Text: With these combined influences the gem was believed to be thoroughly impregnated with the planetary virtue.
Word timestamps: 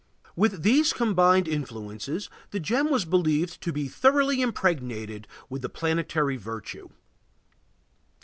With 0.35 0.63
these 0.63 0.93
combined 0.93 1.47
influences 1.47 2.27
the 2.49 2.59
gem 2.59 2.89
was 2.89 3.05
believed 3.05 3.61
to 3.61 3.71
be 3.71 3.87
thoroughly 3.87 4.41
impregnated 4.41 5.27
with 5.47 5.61
the 5.61 5.69
planetary 5.69 6.37
virtue. 6.37 6.89